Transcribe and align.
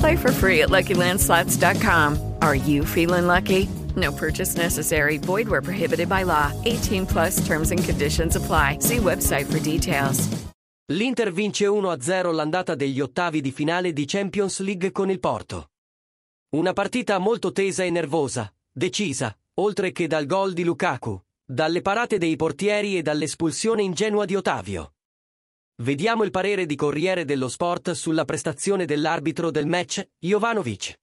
Play 0.00 0.16
for 0.16 0.32
free 0.32 0.62
at 0.62 0.70
LuckyLandSlots.com. 0.70 2.18
Are 2.40 2.54
you 2.54 2.84
feeling 2.84 3.26
lucky? 3.26 3.68
No 3.96 4.12
purchase 4.12 4.56
necessary. 4.56 5.18
Void 5.18 5.46
where 5.48 5.62
prohibited 5.62 6.08
by 6.08 6.24
law. 6.24 6.52
18 6.64 7.06
plus 7.06 7.46
terms 7.46 7.70
and 7.70 7.84
conditions 7.84 8.34
apply. 8.36 8.78
See 8.80 8.96
website 8.98 9.46
for 9.46 9.60
details. 9.60 10.28
L'Inter 10.90 11.30
vince 11.30 11.66
1-0 11.66 12.32
l'andata 12.34 12.74
degli 12.74 13.00
ottavi 13.00 13.40
di 13.40 13.52
finale 13.52 13.92
di 13.92 14.06
Champions 14.06 14.60
League 14.60 14.90
con 14.90 15.10
il 15.10 15.20
Porto. 15.20 15.66
Una 16.56 16.72
partita 16.72 17.18
molto 17.18 17.52
tesa 17.52 17.84
e 17.84 17.90
nervosa, 17.90 18.52
decisa, 18.72 19.36
oltre 19.60 19.92
che 19.92 20.08
dal 20.08 20.26
gol 20.26 20.52
di 20.52 20.64
Lukaku, 20.64 21.20
dalle 21.44 21.80
parate 21.80 22.18
dei 22.18 22.34
portieri 22.34 22.96
e 22.96 23.02
dall'espulsione 23.02 23.82
ingenua 23.82 24.24
di 24.24 24.34
Ottavio. 24.34 24.94
Vediamo 25.80 26.24
il 26.24 26.30
parere 26.30 26.66
di 26.66 26.76
Corriere 26.76 27.24
dello 27.24 27.48
Sport 27.48 27.92
sulla 27.92 28.26
prestazione 28.26 28.84
dell'arbitro 28.84 29.50
del 29.50 29.66
match, 29.66 30.06
Jovanovic. 30.18 30.94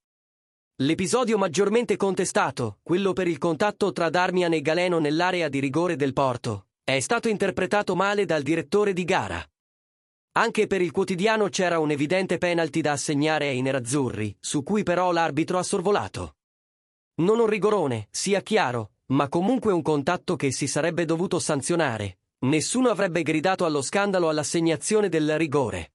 L'episodio 0.84 1.40
maggiormente 1.40 1.96
contestato, 1.96 2.78
quello 2.84 3.12
per 3.14 3.28
il 3.28 3.40
contatto 3.40 3.92
tra 3.92 4.12
Darmian 4.12 4.54
e 4.54 4.62
Galeno 4.62 5.00
nell'area 5.00 5.50
di 5.50 5.60
rigore 5.60 5.96
del 5.96 6.14
Porto, 6.14 6.68
è 6.84 7.00
stato 7.00 7.28
interpretato 7.28 7.96
male 7.96 8.26
dal 8.26 8.44
direttore 8.44 8.94
di 8.94 9.04
gara. 9.04 9.44
Anche 10.34 10.68
per 10.68 10.84
il 10.84 10.92
quotidiano 10.92 11.50
c'era 11.50 11.80
un 11.80 11.90
evidente 11.90 12.38
penalty 12.38 12.82
da 12.82 12.92
assegnare 12.92 13.48
ai 13.48 13.62
nerazzurri, 13.62 14.38
su 14.40 14.62
cui 14.62 14.84
però 14.84 15.12
l'arbitro 15.12 15.58
ha 15.58 15.64
sorvolato. 15.64 16.36
Non 17.22 17.40
un 17.40 17.48
rigorone, 17.48 18.10
sia 18.12 18.42
chiaro, 18.42 18.92
ma 19.08 19.28
comunque 19.28 19.74
un 19.74 19.82
contatto 19.82 20.36
che 20.36 20.52
si 20.52 20.68
sarebbe 20.68 21.06
dovuto 21.06 21.40
sanzionare. 21.40 22.20
Nessuno 22.40 22.90
avrebbe 22.90 23.24
gridato 23.24 23.66
allo 23.66 23.82
scandalo 23.82 24.30
all'assegnazione 24.30 25.10
del 25.10 25.38
rigore. 25.38 25.94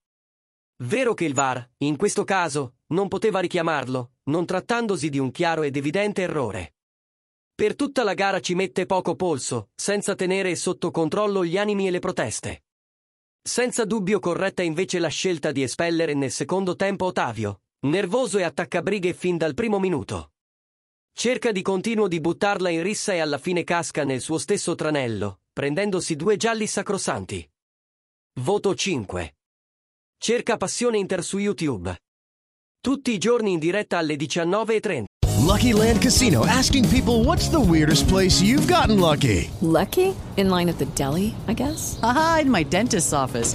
Vero 0.82 1.14
che 1.14 1.24
il 1.24 1.34
VAR, 1.34 1.70
in 1.78 1.96
questo 1.96 2.24
caso, 2.24 2.74
non 2.88 3.06
poteva 3.06 3.38
richiamarlo, 3.38 4.14
non 4.24 4.44
trattandosi 4.44 5.08
di 5.08 5.20
un 5.20 5.30
chiaro 5.30 5.62
ed 5.62 5.76
evidente 5.76 6.22
errore. 6.22 6.74
Per 7.54 7.76
tutta 7.76 8.02
la 8.02 8.14
gara 8.14 8.40
ci 8.40 8.54
mette 8.54 8.86
poco 8.86 9.14
polso, 9.14 9.70
senza 9.76 10.16
tenere 10.16 10.56
sotto 10.56 10.90
controllo 10.90 11.44
gli 11.44 11.56
animi 11.56 11.86
e 11.86 11.92
le 11.92 12.00
proteste. 12.00 12.64
Senza 13.40 13.84
dubbio 13.84 14.18
corretta 14.18 14.62
invece 14.62 14.98
la 14.98 15.08
scelta 15.08 15.52
di 15.52 15.62
espellere 15.62 16.14
nel 16.14 16.32
secondo 16.32 16.74
tempo 16.74 17.04
Ottavio, 17.04 17.62
nervoso 17.86 18.38
e 18.38 18.42
attaccabrighe 18.42 19.12
fin 19.14 19.36
dal 19.36 19.54
primo 19.54 19.78
minuto. 19.78 20.32
Cerca 21.12 21.52
di 21.52 21.62
continuo 21.62 22.08
di 22.08 22.20
buttarla 22.20 22.68
in 22.68 22.82
rissa 22.82 23.12
e 23.12 23.20
alla 23.20 23.38
fine 23.38 23.62
casca 23.62 24.02
nel 24.02 24.20
suo 24.20 24.38
stesso 24.38 24.74
tranello, 24.74 25.41
prendendosi 25.52 26.16
due 26.16 26.36
gialli 26.36 26.66
sacrosanti. 26.66 27.46
Voto 28.40 28.74
5. 28.74 29.34
Cerca 30.18 30.56
Passione 30.56 30.96
Inter 30.98 31.22
su 31.22 31.38
YouTube. 31.38 31.94
Tutti 32.80 33.10
i 33.12 33.18
giorni 33.18 33.52
in 33.52 33.58
diretta 33.58 33.98
alle 33.98 34.16
19.30. 34.16 35.04
Lucky 35.44 35.72
Land 35.72 36.00
Casino 36.00 36.44
asking 36.46 36.88
people 36.88 37.24
what's 37.24 37.50
the 37.50 37.60
weirdest 37.60 38.06
place 38.08 38.42
you've 38.42 38.66
gotten 38.66 38.98
lucky? 38.98 39.50
Lucky? 39.60 40.14
In 40.36 40.48
line 40.48 40.70
at 40.70 40.78
the 40.78 40.86
deli, 40.94 41.34
I 41.46 41.54
guess? 41.54 41.98
Aha, 42.00 42.40
in 42.42 42.48
my 42.48 42.64
dentist's 42.64 43.12
office. 43.12 43.54